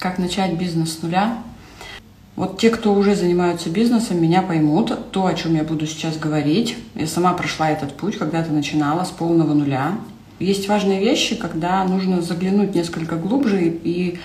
[0.00, 1.36] Как начать бизнес с нуля?
[2.34, 5.10] Вот те, кто уже занимаются бизнесом, меня поймут.
[5.10, 6.78] То, о чем я буду сейчас говорить.
[6.94, 9.92] Я сама прошла этот путь, когда-то начинала с полного нуля.
[10.38, 14.18] Есть важные вещи, когда нужно заглянуть несколько глубже и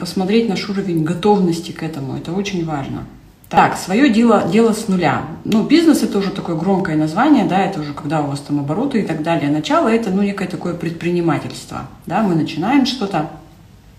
[0.00, 2.16] посмотреть наш уровень готовности к этому.
[2.16, 3.04] Это очень важно.
[3.48, 5.22] Так, свое дело, дело с нуля.
[5.44, 9.00] Ну, бизнес это уже такое громкое название, да, это уже когда у вас там обороты
[9.00, 9.52] и так далее.
[9.52, 13.30] Начало это, ну, некое такое предпринимательство, да, мы начинаем что-то.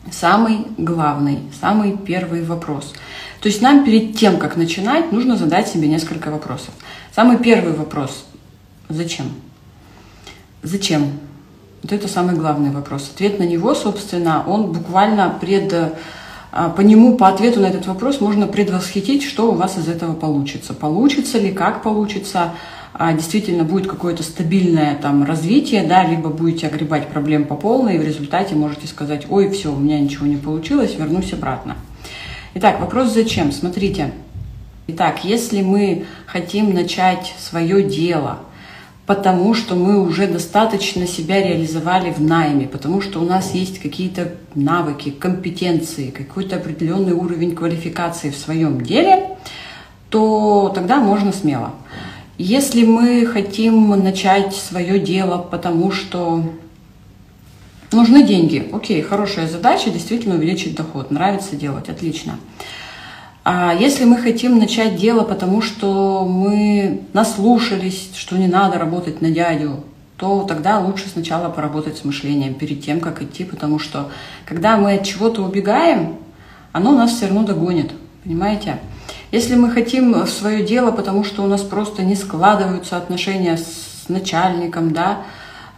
[0.10, 2.94] Самый главный, самый первый вопрос.
[3.40, 6.74] То есть нам перед тем, как начинать, нужно задать себе несколько вопросов.
[7.14, 8.26] Самый первый вопрос–
[8.90, 9.28] зачем?
[10.64, 11.12] Зачем?
[11.84, 13.12] Вот это самый главный вопрос.
[13.14, 15.94] Ответ на него, собственно, он буквально пред
[16.52, 20.14] а, по нему, по ответу на этот вопрос можно предвосхитить, что у вас из этого
[20.14, 20.74] получится.
[20.74, 22.54] Получится ли, как получится,
[23.14, 28.04] действительно будет какое-то стабильное там развитие, да, либо будете огребать проблем по полной, и в
[28.04, 31.78] результате можете сказать, ой, все, у меня ничего не получилось, вернусь обратно.
[32.54, 33.52] Итак, вопрос зачем?
[33.52, 34.12] Смотрите.
[34.88, 38.40] Итак, если мы хотим начать свое дело–
[39.12, 44.36] потому что мы уже достаточно себя реализовали в найме, потому что у нас есть какие-то
[44.56, 49.38] навыки, компетенции, какой-то определенный уровень квалификации в своем деле,
[50.10, 51.74] то тогда можно смело.
[52.44, 56.44] Если мы хотим начать свое дело, потому что
[57.92, 62.40] нужны деньги, окей, хорошая задача, действительно увеличить доход, нравится делать, отлично.
[63.44, 69.30] А если мы хотим начать дело, потому что мы наслушались, что не надо работать на
[69.30, 69.84] дядю,
[70.18, 74.10] то тогда лучше сначала поработать с мышлением перед тем, как идти, потому что
[74.48, 76.16] когда мы от чего-то убегаем,
[76.72, 77.92] оно нас все равно догонит,
[78.24, 78.80] понимаете?
[79.32, 84.92] Если мы хотим свое дело, потому что у нас просто не складываются отношения с начальником,
[84.92, 85.24] да,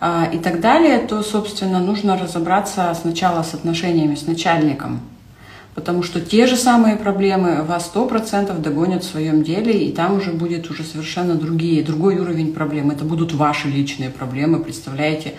[0.01, 5.01] а, и так далее, то, собственно, нужно разобраться сначала с отношениями с начальником,
[5.75, 10.17] Потому что те же самые проблемы вас сто процентов догонят в своем деле, и там
[10.17, 12.91] уже будет уже совершенно другие, другой уровень проблем.
[12.91, 15.33] Это будут ваши личные проблемы, представляете?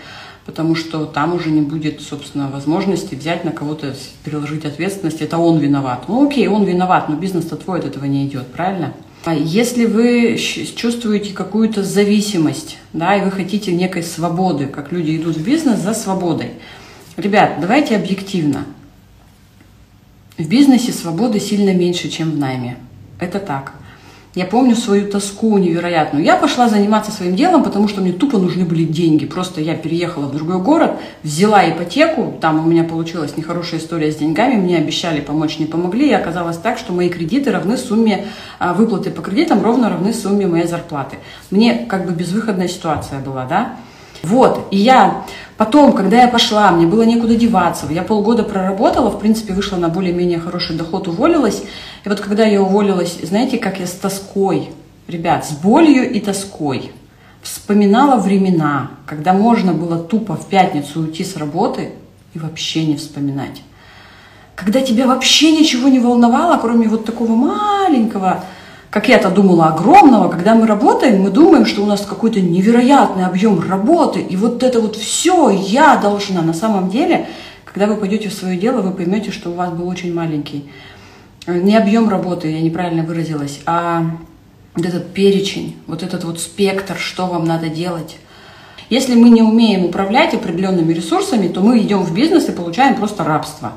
[0.45, 5.21] Потому что там уже не будет, собственно, возможности взять на кого-то, переложить ответственность.
[5.21, 6.05] Это он виноват.
[6.07, 8.93] Ну окей, он виноват, но бизнес-то твой от этого не идет, правильно?
[9.25, 15.35] А если вы чувствуете какую-то зависимость, да, и вы хотите некой свободы, как люди идут
[15.35, 16.51] в бизнес за свободой,
[17.17, 18.65] ребят, давайте объективно.
[20.37, 22.77] В бизнесе свободы сильно меньше, чем в найме.
[23.19, 23.73] Это так.
[24.35, 26.25] Я помню свою тоску невероятную.
[26.25, 29.25] Я пошла заниматься своим делом, потому что мне тупо нужны были деньги.
[29.25, 30.91] Просто я переехала в другой город,
[31.23, 36.09] взяла ипотеку, там у меня получилась нехорошая история с деньгами, мне обещали помочь, не помогли,
[36.09, 38.25] и оказалось так, что мои кредиты равны сумме,
[38.59, 41.15] а, выплаты по кредитам ровно равны сумме моей зарплаты.
[41.49, 43.75] Мне как бы безвыходная ситуация была, да.
[44.21, 45.23] Вот, и я
[45.57, 49.89] потом, когда я пошла, мне было некуда деваться, я полгода проработала, в принципе, вышла на
[49.89, 51.63] более-менее хороший доход, уволилась.
[52.03, 54.69] И вот когда я уволилась, знаете, как я с тоской,
[55.07, 56.91] ребят, с болью и тоской
[57.41, 61.91] вспоминала времена, когда можно было тупо в пятницу уйти с работы
[62.33, 63.61] и вообще не вспоминать.
[64.55, 68.43] Когда тебя вообще ничего не волновало, кроме вот такого маленького
[68.95, 73.59] как я-то думала, огромного, когда мы работаем, мы думаем, что у нас какой-то невероятный объем
[73.59, 76.41] работы, и вот это вот все я должна.
[76.41, 77.27] На самом деле,
[77.65, 80.71] когда вы пойдете в свое дело, вы поймете, что у вас был очень маленький.
[81.45, 84.11] Не объем работы, я неправильно выразилась, а
[84.75, 88.15] вот этот перечень, вот этот вот спектр, что вам надо делать.
[88.89, 93.25] Если мы не умеем управлять определенными ресурсами, то мы идем в бизнес и получаем просто
[93.25, 93.73] рабство.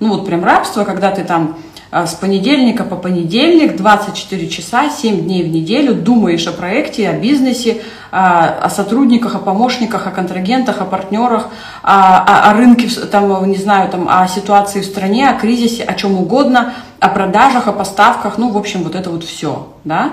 [0.00, 1.56] Ну вот прям рабство, когда ты там
[1.90, 7.82] с понедельника по понедельник, 24 часа, 7 дней в неделю думаешь о проекте, о бизнесе,
[8.12, 11.48] а, о сотрудниках, о помощниках, о контрагентах, о партнерах,
[11.82, 15.94] о, о, о рынке, там, не знаю, там, о ситуации в стране, о кризисе, о
[15.94, 20.12] чем угодно, о продажах, о поставках, ну, в общем, вот это вот все, да?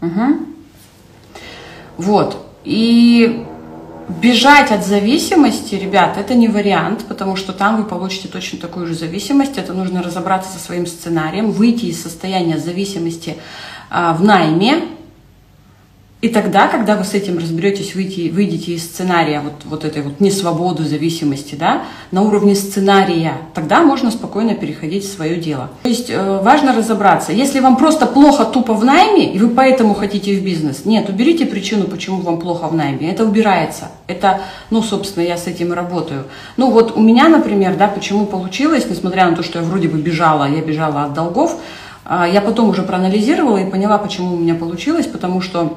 [0.00, 0.36] Угу.
[1.98, 2.38] Вот.
[2.64, 3.44] И
[4.08, 8.94] Бежать от зависимости, ребят, это не вариант, потому что там вы получите точно такую же
[8.94, 9.58] зависимость.
[9.58, 13.36] Это нужно разобраться со своим сценарием, выйти из состояния зависимости
[13.90, 14.80] а, в найме,
[16.20, 20.18] и тогда, когда вы с этим разберетесь, выйти, выйдете из сценария вот, вот этой вот
[20.18, 25.70] несвободы, зависимости, да, на уровне сценария, тогда можно спокойно переходить в свое дело.
[25.84, 27.32] То есть э, важно разобраться.
[27.32, 31.46] Если вам просто плохо тупо в найме, и вы поэтому хотите в бизнес, нет, уберите
[31.46, 33.12] причину, почему вам плохо в найме.
[33.12, 33.84] Это убирается.
[34.08, 34.40] Это,
[34.70, 36.24] ну, собственно, я с этим и работаю.
[36.56, 39.98] Ну, вот у меня, например, да, почему получилось, несмотря на то, что я вроде бы
[39.98, 41.60] бежала, я бежала от долгов,
[42.06, 45.76] э, я потом уже проанализировала и поняла, почему у меня получилось, потому что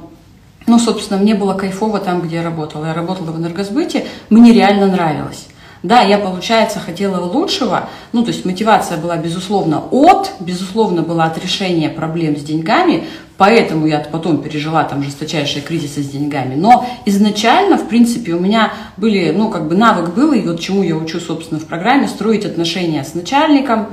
[0.68, 2.86] ну, собственно, мне было кайфово там, где я работала.
[2.86, 5.48] Я работала в энергосбыте, мне реально нравилось.
[5.84, 11.44] Да, я, получается, хотела лучшего, ну, то есть мотивация была, безусловно, от, безусловно, была от
[11.44, 13.06] решения проблем с деньгами,
[13.38, 16.54] поэтому я потом пережила там жесточайшие кризисы с деньгами.
[16.54, 20.84] Но изначально, в принципе, у меня были, ну, как бы навык был, и вот чему
[20.84, 23.88] я учу, собственно, в программе, строить отношения с начальником,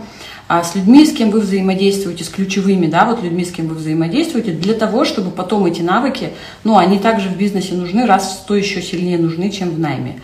[0.48, 3.74] а с людьми, с кем вы взаимодействуете, с ключевыми, да, вот людьми, с кем вы
[3.74, 6.30] взаимодействуете, для того, чтобы потом эти навыки,
[6.64, 10.20] ну, они также в бизнесе нужны, раз в сто еще сильнее нужны, чем в найме.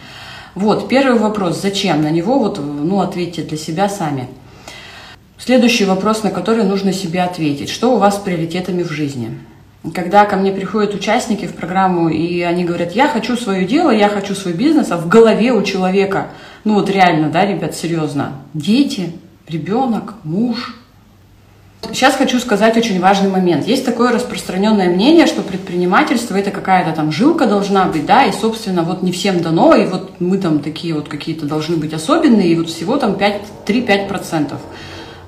[0.54, 2.02] Вот, первый вопрос, зачем?
[2.02, 4.28] На него вот, ну, ответьте для себя сами.
[5.36, 7.68] Следующий вопрос, на который нужно себе ответить.
[7.68, 9.36] Что у вас с приоритетами в жизни?
[9.92, 14.08] Когда ко мне приходят участники в программу, и они говорят, я хочу свое дело, я
[14.08, 16.28] хочу свой бизнес, а в голове у человека,
[16.64, 19.12] ну вот реально, да, ребят, серьезно, дети,
[19.48, 20.74] ребенок, муж,
[21.92, 23.66] Сейчас хочу сказать очень важный момент.
[23.66, 28.82] Есть такое распространенное мнение, что предпринимательство это какая-то там жилка должна быть, да, и, собственно,
[28.82, 32.56] вот не всем дано, и вот мы там такие вот какие-то должны быть особенные, и
[32.56, 34.54] вот всего там 3-5%.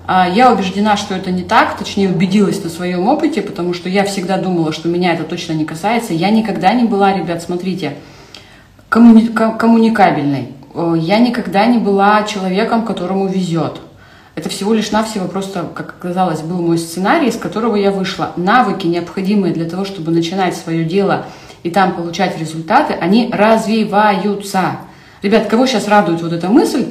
[0.08, 4.04] А я убеждена, что это не так, точнее убедилась на своем опыте, потому что я
[4.04, 6.14] всегда думала, что меня это точно не касается.
[6.14, 7.96] Я никогда не была, ребят, смотрите,
[8.88, 10.48] коммуни- коммуникабельной.
[10.96, 13.80] Я никогда не была человеком, которому везет.
[14.37, 18.33] Это всего лишь навсего просто, как оказалось, был мой сценарий, из которого я вышла.
[18.37, 21.25] Навыки, необходимые для того, чтобы начинать свое дело
[21.62, 24.77] и там получать результаты, они развиваются.
[25.23, 26.85] Ребят, кого сейчас радует вот эта мысль,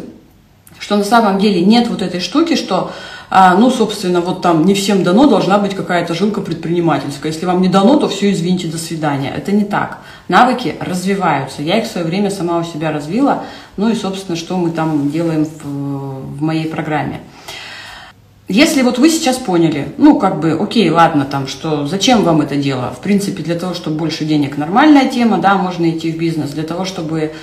[0.79, 2.91] что на самом деле нет вот этой штуки, что,
[3.29, 7.31] а, ну, собственно, вот там не всем дано, должна быть какая-то жилка предпринимательская.
[7.31, 9.31] Если вам не дано, то все, извините, до свидания.
[9.31, 9.99] Это не так.
[10.29, 11.61] Навыки развиваются.
[11.61, 13.43] Я их в свое время сама у себя развила.
[13.77, 17.21] Ну и, собственно, что мы там делаем в, в моей программе.
[18.47, 22.55] Если вот вы сейчас поняли, ну, как бы, окей, ладно, там, что зачем вам это
[22.55, 22.93] дело?
[22.95, 26.51] В принципе, для того, чтобы больше денег, нормальная тема, да, можно идти в бизнес.
[26.51, 27.33] Для того, чтобы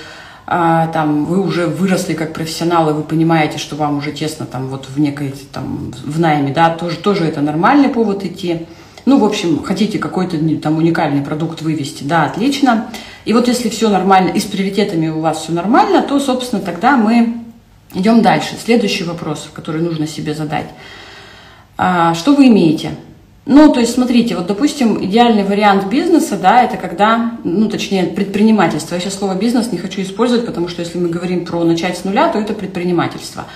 [0.47, 4.87] а, там, вы уже выросли как профессионалы, вы понимаете, что вам уже тесно там вот
[4.89, 8.67] в некой, там, в найме, да, тоже, тоже это нормальный повод идти.
[9.05, 12.91] Ну, в общем, хотите какой-то там уникальный продукт вывести, да, отлично.
[13.25, 16.97] И вот если все нормально, и с приоритетами у вас все нормально, то, собственно, тогда
[16.97, 17.42] мы
[17.95, 18.57] Идем дальше.
[18.63, 20.67] Следующий вопрос, который нужно себе задать.
[21.77, 22.93] А, что вы имеете?
[23.45, 28.95] Ну, то есть, смотрите, вот, допустим, идеальный вариант бизнеса, да, это когда, ну, точнее, предпринимательство.
[28.95, 32.05] Я сейчас слово бизнес не хочу использовать, потому что если мы говорим про начать с
[32.05, 33.47] нуля, то это предпринимательство.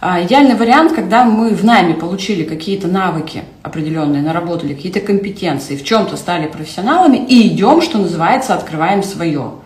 [0.00, 5.84] А, идеальный вариант, когда мы в найме получили какие-то навыки определенные, наработали какие-то компетенции, в
[5.84, 9.59] чем-то стали профессионалами и идем, что называется, открываем свое.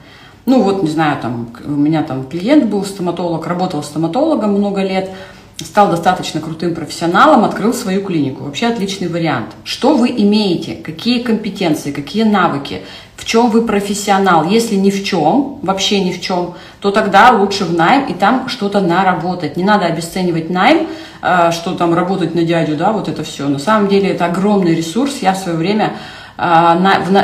[0.46, 5.11] Ну вот, не знаю, там, у меня там клиент был стоматолог, работал стоматологом много лет,
[5.56, 8.44] стал достаточно крутым профессионалом, открыл свою клинику.
[8.44, 9.55] Вообще отличный вариант.
[9.64, 10.75] Что вы имеете?
[10.75, 12.82] Какие компетенции, какие навыки?
[13.17, 14.44] В чем вы профессионал?
[14.44, 18.49] Если ни в чем, вообще ни в чем, то тогда лучше в найм и там
[18.49, 19.56] что-то наработать.
[19.56, 20.88] Не надо обесценивать найм,
[21.23, 23.49] э, что там работать на дядю, да, вот это все.
[23.49, 25.19] На самом деле это огромный ресурс.
[25.23, 25.94] Я в свое время
[26.37, 26.43] э,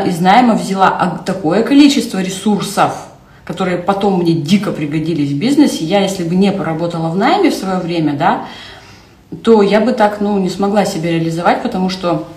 [0.06, 3.09] из найма взяла такое количество ресурсов,
[3.50, 7.54] которые потом мне дико пригодились в бизнесе, я, если бы не поработала в найме в
[7.54, 8.44] свое время, да,
[9.42, 12.28] то я бы так, ну, не смогла себя реализовать, потому что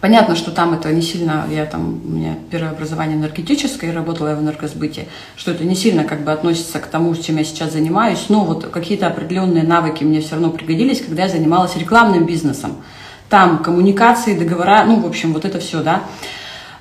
[0.00, 4.34] понятно, что там это не сильно, я там, у меня первое образование энергетическое, работала я
[4.34, 8.24] в энергосбыте, что это не сильно как бы относится к тому, чем я сейчас занимаюсь,
[8.28, 12.72] но вот какие-то определенные навыки мне все равно пригодились, когда я занималась рекламным бизнесом.
[13.28, 16.02] Там коммуникации, договора, ну, в общем, вот это все, да.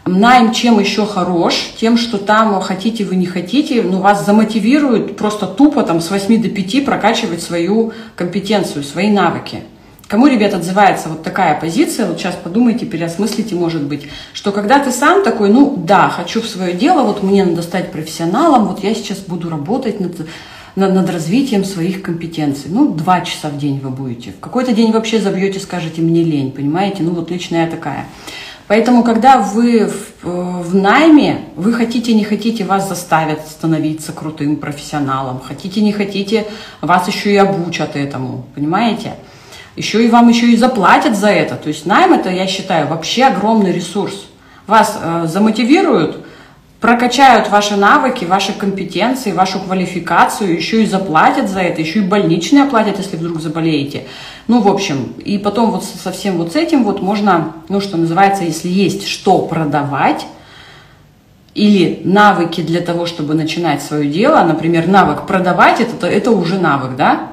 [0.08, 1.74] Найм чем еще хорош?
[1.82, 6.12] Тем, что там хотите вы не хотите, но ну, вас замотивируют просто тупо там с
[6.12, 9.64] 8 до 5 прокачивать свою компетенцию, свои навыки.
[10.08, 14.92] Кому, ребят, отзывается вот такая позиция, вот сейчас подумайте, переосмыслите, может быть, что когда ты
[14.92, 18.94] сам такой, ну да, хочу в свое дело, вот мне надо стать профессионалом, вот я
[18.94, 20.16] сейчас буду работать над,
[20.76, 22.70] над, над развитием своих компетенций.
[22.70, 24.34] Ну, два часа в день вы будете.
[24.34, 27.02] В какой-то день вообще забьете, скажете, мне лень, понимаете?
[27.02, 28.06] Ну, вот лично я такая.
[28.68, 35.40] Поэтому, когда вы в, в найме, вы хотите, не хотите, вас заставят становиться крутым профессионалом.
[35.40, 36.48] Хотите, не хотите,
[36.82, 39.14] вас еще и обучат этому, понимаете?
[39.76, 41.56] Еще и вам еще и заплатят за это.
[41.56, 44.26] То есть найм это, я считаю, вообще огромный ресурс.
[44.66, 46.25] Вас э, замотивируют,
[46.86, 52.62] прокачают ваши навыки, ваши компетенции, вашу квалификацию, еще и заплатят за это, еще и больничные
[52.62, 54.04] оплатят, если вдруг заболеете.
[54.48, 57.98] Ну, в общем, и потом вот со всем вот с этим вот можно, ну, что
[57.98, 60.28] называется, если есть что продавать,
[61.56, 66.96] или навыки для того, чтобы начинать свое дело, например, навык продавать, это, это уже навык,
[66.96, 67.30] да,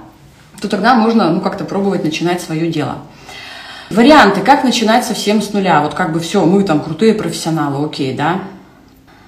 [0.63, 3.01] то тогда можно, ну, как-то пробовать начинать свое дело.
[3.91, 8.15] Варианты, как начинать совсем с нуля, вот как бы все, мы там крутые профессионалы, окей,
[8.15, 8.41] да,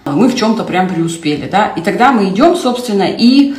[0.04, 3.54] мы в чем-то прям преуспели, да, и тогда мы идем, собственно, и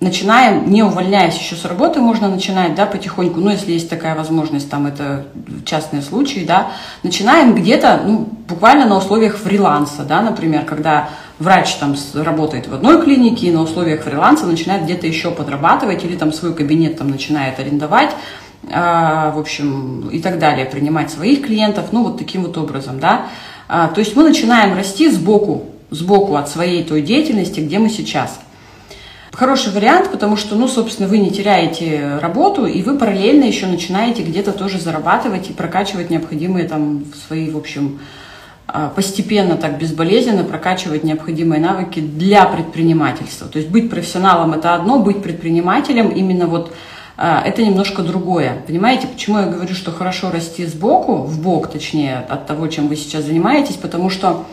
[0.00, 4.70] начинаем, не увольняясь еще с работы, можно начинать, да, потихоньку, ну, если есть такая возможность,
[4.70, 5.26] там, это
[5.64, 6.68] частные случаи, да,
[7.02, 13.02] начинаем где-то, ну, буквально на условиях фриланса, да, например, когда врач там работает в одной
[13.02, 17.58] клинике и на условиях фриланса начинает где-то еще подрабатывать или там свой кабинет там начинает
[17.58, 18.10] арендовать,
[18.70, 23.26] а, в общем, и так далее, принимать своих клиентов, ну, вот таким вот образом, да.
[23.68, 28.40] А, то есть мы начинаем расти сбоку, сбоку от своей той деятельности, где мы сейчас–
[29.38, 34.24] Хороший вариант, потому что, ну, собственно, вы не теряете работу, и вы параллельно еще начинаете
[34.24, 38.00] где-то тоже зарабатывать и прокачивать необходимые там свои, в общем,
[38.66, 43.46] а, постепенно, так безболезненно прокачивать необходимые навыки для предпринимательства.
[43.46, 46.74] То есть быть профессионалом– это одно, быть предпринимателем именно вот
[47.16, 48.62] а, это немножко другое.
[48.66, 52.96] Понимаете, почему я говорю, что хорошо расти сбоку, в бок, точнее, от того, чем вы
[52.96, 54.46] сейчас занимаетесь, потому что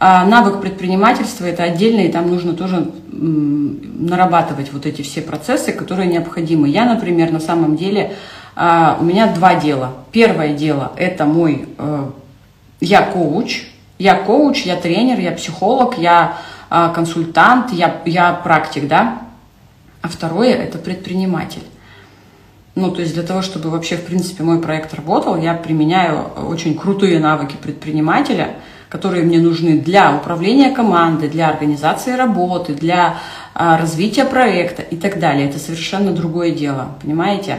[0.00, 6.08] а навык предпринимательства– это отдельно, и там нужно тоже нарабатывать вот эти все процессы, которые
[6.08, 6.68] необходимы.
[6.68, 8.14] Я, например, на самом деле,
[8.54, 9.94] а, у меня два дела.
[10.12, 12.10] Первое дело– это мой, э,
[12.80, 13.64] я коуч,
[13.98, 16.36] я коуч, я тренер, я психолог, я
[16.70, 19.22] а, консультант, я, я практик, да.
[20.00, 21.64] А второе– это предприниматель.
[22.76, 26.78] Ну, то есть для того, чтобы вообще, в принципе, мой проект работал, я применяю очень
[26.78, 28.50] крутые навыки предпринимателя–
[28.88, 33.18] которые мне нужны для управления командой, для организации работы, для
[33.54, 35.48] а, развития проекта и так далее.
[35.48, 37.58] Это совершенно другое дело, понимаете?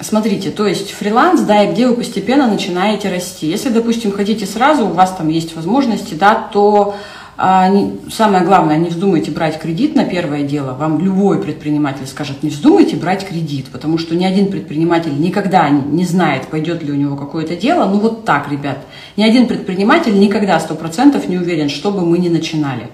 [0.00, 3.46] Смотрите, то есть фриланс, да, и где вы постепенно начинаете расти.
[3.46, 6.96] Если, допустим, хотите сразу, у вас там есть возможности, да, то
[7.36, 10.74] самое главное, не вздумайте брать кредит на первое дело.
[10.74, 16.04] Вам любой предприниматель скажет, не вздумайте брать кредит, потому что ни один предприниматель никогда не
[16.04, 17.86] знает, пойдет ли у него какое-то дело.
[17.86, 18.78] Ну вот так, ребят.
[19.16, 22.88] Ни один предприниматель никогда сто процентов не уверен, что бы мы ни начинали.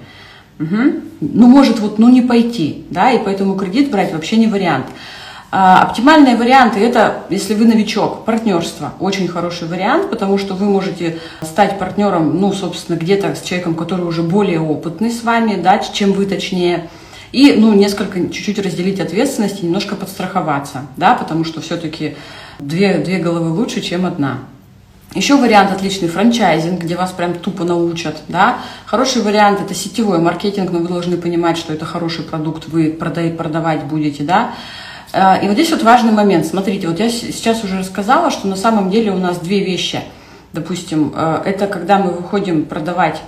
[0.60, 0.76] Угу.
[1.20, 4.86] Ну, может вот, ну не пойти, да, и поэтому кредит брать вообще не вариант.
[5.50, 8.92] А, оптимальные варианты– это, если вы новичок, партнерство.
[9.00, 14.04] Очень хороший вариант, потому что вы можете стать партнером, ну, собственно, где-то с человеком, который
[14.04, 16.90] уже более опытный с вами, да, чем вы точнее.
[17.32, 22.16] И, ну, несколько, чуть-чуть разделить ответственность и немножко подстраховаться, да, потому что все-таки
[22.58, 24.40] две, две головы лучше, чем одна.
[25.14, 28.58] Еще вариант отличный франчайзинг, где вас прям тупо научат, да.
[28.84, 33.84] Хороший вариант это сетевой маркетинг, но вы должны понимать, что это хороший продукт, вы продавать
[33.84, 34.52] будете, да.
[35.12, 36.46] Э, и вот здесь вот важный момент.
[36.46, 40.00] Смотрите, вот я сейчас уже рассказала, что на самом деле у нас две вещи.
[40.52, 43.20] Допустим, э, это когда мы выходим продавать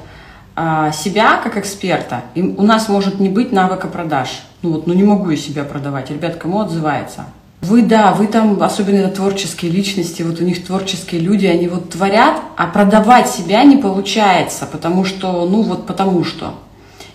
[0.56, 4.42] э, себя как эксперта, и у нас может не быть навыка продаж.
[4.62, 6.10] Ну вот, ну не могу я себя продавать.
[6.10, 7.26] Ребят, кому отзывается?
[7.62, 12.36] Вы, да, вы там, особенно творческие личности, вот у них творческие люди, они вот творят,
[12.56, 16.54] а продавать себя не получается, потому что, ну вот потому что.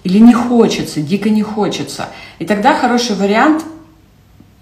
[0.03, 2.09] Или не хочется, дико не хочется.
[2.37, 3.65] И тогда хороший вариант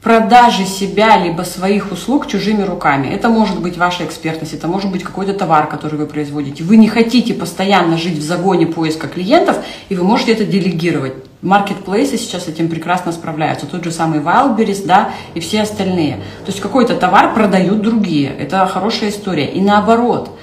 [0.04, 3.08] продажи себя либо своих услуг чужими руками.
[3.08, 6.64] Это может быть ваша экспертность, это может быть какой-то товар, который вы производите.
[6.64, 9.58] Вы не хотите постоянно жить в загоне поиска клиентов,
[9.88, 11.14] и вы можете это делегировать.
[11.42, 13.66] Маркетплейсы сейчас этим прекрасно справляются.
[13.66, 16.18] Тот же самый Wildberries, да, и все остальные.
[16.46, 18.30] То есть какой-то товар продают другие.
[18.38, 19.48] Это хорошая история.
[19.48, 20.38] И наоборот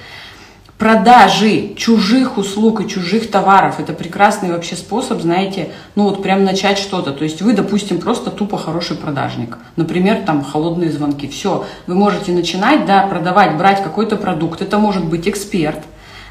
[0.81, 3.79] продажи чужих услуг и чужих товаров.
[3.79, 7.11] Это прекрасный вообще способ, знаете, ну вот прям начать что-то.
[7.11, 9.59] То есть вы, допустим, просто тупо хороший продажник.
[9.75, 11.27] Например, там холодные звонки.
[11.27, 14.63] Все, вы можете начинать, да, продавать, брать какой-то продукт.
[14.63, 15.83] Это может быть эксперт,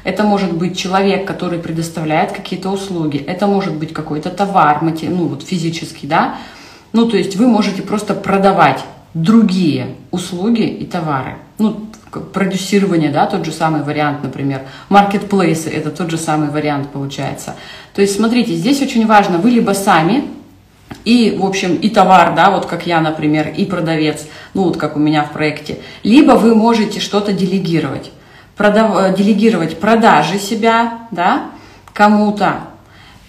[0.03, 5.43] это может быть человек, который предоставляет какие-то услуги, это может быть какой-то товар, ну вот
[5.47, 6.35] физический, да.
[6.91, 11.37] Ну то есть вы можете просто продавать другие услуги и товары.
[11.61, 11.77] Ну,
[12.33, 17.55] продюсирование, да, тот же самый вариант, например, маркетплейсы, это тот же самый вариант получается.
[17.93, 20.25] То есть, смотрите, здесь очень важно, вы либо сами,
[21.05, 24.25] и, в общем, и товар, да, вот как я, например, и продавец,
[24.55, 28.11] ну, вот как у меня в проекте, либо вы можете что-то делегировать,
[28.57, 31.51] продав, э, делегировать продажи себя, да,
[31.93, 32.61] кому-то,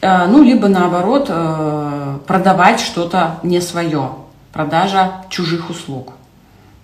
[0.01, 4.13] э, ну, либо наоборот, э, продавать что-то не свое,
[4.53, 6.15] продажа чужих услуг.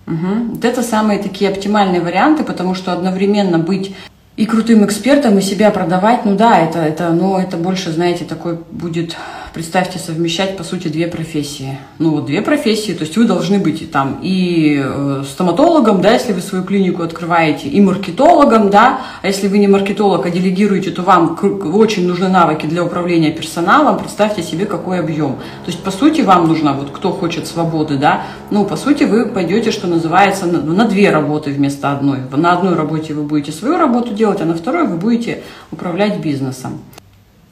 [0.09, 0.53] Угу.
[0.55, 3.95] Вот это самые такие оптимальные варианты, потому что одновременно быть
[4.35, 8.57] и крутым экспертом, и себя продавать, ну да, это, это, ну, это больше, знаете, такой
[8.71, 9.15] будет
[9.59, 11.77] представьте, совмещать, по сути, две профессии.
[11.97, 16.31] Ну, вот две профессии, то есть вы должны быть там и э, стоматологом, да, если
[16.31, 21.01] вы свою клинику открываете, и маркетологом, да, а если вы не маркетолог, а делегируете, то
[21.01, 21.37] вам
[21.73, 25.35] очень нужны навыки для управления персоналом, представьте себе, какой объем.
[25.65, 29.25] То есть, по сути, вам нужно, вот кто хочет свободы, да, ну, по сути, вы
[29.25, 32.19] пойдете, что называется, на, на две работы вместо одной.
[32.31, 36.79] На одной работе вы будете свою работу делать, а на второй вы будете управлять бизнесом.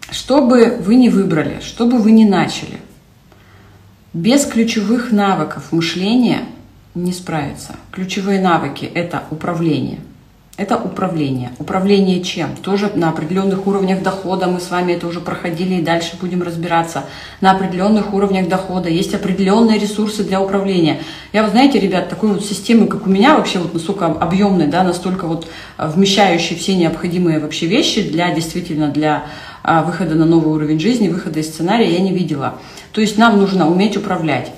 [0.10, 2.80] Что бы вы ни выбрали, что бы вы ни начали,
[4.14, 6.46] Без ключевых навыков мышления
[6.96, 7.76] не справиться.
[7.92, 10.00] Ключевые навыки– это управление–
[10.58, 11.52] это управление.
[11.60, 12.56] Управление чем?
[12.56, 17.04] Тоже на определенных уровнях дохода, мы с вами это уже проходили и дальше будем разбираться.
[17.42, 21.00] На определенных уровнях дохода есть определенные ресурсы для управления.
[21.32, 24.84] Я, вы знаете, ребят, такой вот системы, как у меня, вообще вот настолько объемной, да,
[24.84, 25.48] настолько вот
[25.78, 29.26] вмещающей все необходимые вообще вещи для действительно для
[29.64, 32.56] выхода на новый уровень жизни, выхода из сценария я не видела.
[32.92, 34.52] То есть нам нужно уметь управлять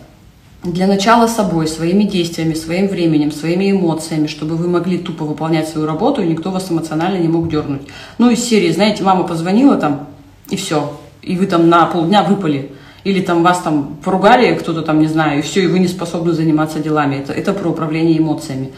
[0.64, 5.88] для начала собой, своими действиями, своим временем, своими эмоциями, чтобы вы могли тупо выполнять свою
[5.88, 7.82] работу, и никто вас эмоционально не мог дернуть.
[8.18, 10.08] Ну, из серии, знаете, мама позвонила там,
[10.50, 12.72] и все, и вы там на полдня выпали.
[13.06, 16.34] Или там вас там поругали, кто-то там, не знаю, и все, и вы не способны
[16.34, 17.16] заниматься делами.
[17.16, 18.72] Это, это про управление эмоциями.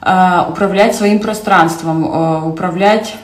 [0.00, 3.14] А, управлять своим пространством, а, управлять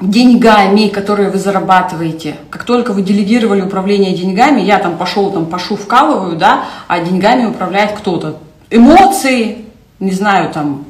[0.00, 2.36] деньгами, которые вы зарабатываете.
[2.50, 7.46] Как только вы делегировали управление деньгами, я там пошел, там пашу вкалываю, да, а деньгами
[7.46, 8.38] управляет кто-то.
[8.68, 9.64] Эмоции,
[9.98, 10.84] не знаю, там,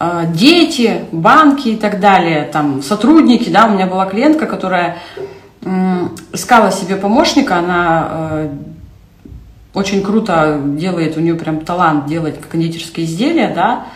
[0.00, 4.98] э, дети, банки и так далее, там, сотрудники, да, у меня была клиентка, которая
[6.32, 8.48] искала себе помощника, она э,
[9.72, 13.86] очень круто делает, у нее прям талант делать кондитерские изделия, да,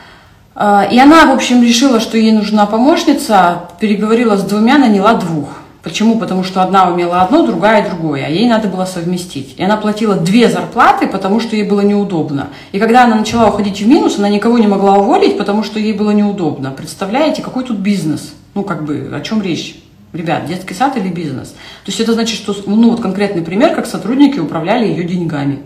[0.59, 5.49] и она, в общем, решила, что ей нужна помощница, переговорила с двумя, наняла двух.
[5.85, 6.19] Почему?
[6.19, 9.55] Потому что одна умела одно, другая другое, а ей надо было совместить.
[9.57, 12.49] И она платила две зарплаты, потому что ей было неудобно.
[12.73, 15.93] И когда она начала уходить в минус, она никого не могла уволить, потому что ей
[15.93, 16.73] было неудобно.
[16.73, 18.35] Представляете, какой тут бизнес?
[18.55, 19.81] Ну, как бы, о чем речь?
[20.13, 21.51] Ребят, детский сад или бизнес?
[21.51, 25.61] То есть это значит, что, ну, вот конкретный пример, как сотрудники управляли ее деньгами.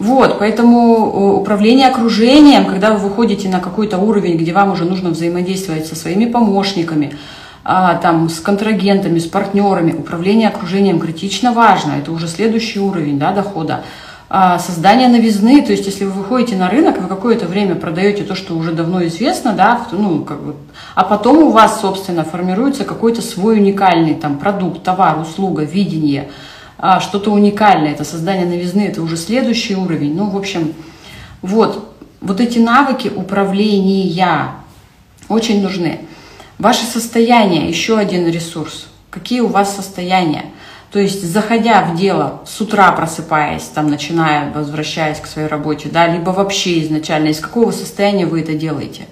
[0.00, 5.10] Вот, поэтому э, управление окружением, когда вы выходите на какой-то уровень, где вам уже нужно
[5.10, 7.18] взаимодействовать со своими помощниками,
[7.64, 13.32] а, там, с контрагентами, с партнерами, управление окружением критично важно, это уже следующий уровень да,
[13.32, 13.82] дохода.
[14.30, 18.34] А, создание новизны, то есть если вы выходите на рынок, вы какое-то время продаете то,
[18.34, 20.54] что уже давно известно, да, ну, как бы,
[20.94, 26.30] а потом у вас, собственно, формируется какой-то свой уникальный там, продукт, товар, услуга, видение–
[26.82, 30.16] а, что-то уникальное, это создание новизны, это уже следующий уровень.
[30.16, 30.72] Ну, в общем,
[31.42, 34.52] вот, вот эти навыки управления
[35.28, 36.00] очень нужны.
[36.58, 38.86] Ваше состояние, еще один ресурс.
[39.10, 40.46] Какие у вас состояния?
[40.90, 46.06] То есть, заходя в дело, с утра просыпаясь, там, начиная, возвращаясь к своей работе, да,
[46.06, 49.06] либо вообще изначально, из какого состояния вы это делаете.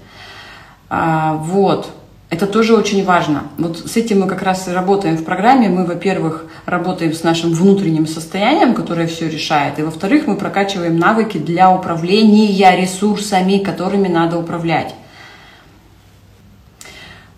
[0.89, 1.91] А, вот.
[2.31, 3.45] Это тоже очень важно.
[3.57, 5.71] Вот с этим мы как раз и работаем в программе.
[5.71, 9.79] Мы, во-первых, работаем с нашим внутренним состоянием, которое все решает.
[9.79, 14.95] И, во-вторых, мы прокачиваем навыки для управления ресурсами, которыми надо управлять.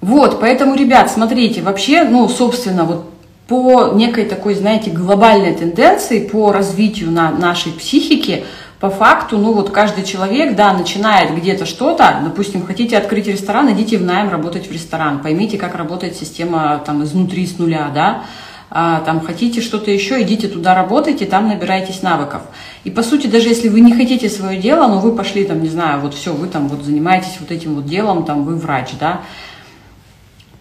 [0.00, 3.10] Вот, поэтому, ребят, смотрите, вообще, ну, собственно, вот
[3.46, 8.44] по некой такой, знаете, глобальной тенденции по развитию на нашей психики–
[8.80, 13.98] по факту, ну вот каждый человек, да, начинает где-то что-то, допустим, хотите открыть ресторан, идите
[13.98, 18.22] в найм работать в ресторан, поймите, как работает система там изнутри, с нуля, да,
[18.70, 22.40] а, там хотите что-то еще, идите туда работайте, там набирайтесь навыков.
[22.84, 25.68] И по сути, даже если вы не хотите свое дело, но вы пошли там, не
[25.68, 29.20] знаю, вот все, вы там вот занимаетесь вот этим вот делом, там вы врач, да,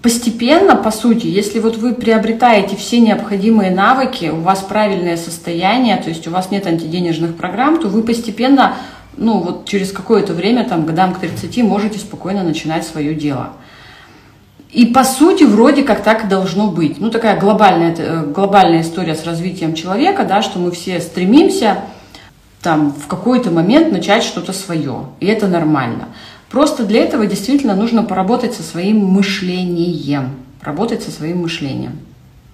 [0.01, 6.09] постепенно, по сути, если вот вы приобретаете все необходимые навыки, у вас правильное состояние, то
[6.09, 8.75] есть у вас нет антиденежных программ, то вы постепенно,
[9.17, 13.53] ну вот через какое-то время, там, годам к 30, можете спокойно начинать свое дело.
[14.71, 16.99] И по сути, вроде как так и должно быть.
[16.99, 21.79] Ну, такая глобальная, э, глобальная история с развитием человека, да, что мы все стремимся
[22.61, 25.05] там в какой-то момент начать что-то свое.
[25.19, 26.09] И это нормально.
[26.49, 30.31] Просто для этого действительно нужно поработать со своим мышлением.
[30.61, 31.99] Работать со своим мышлением.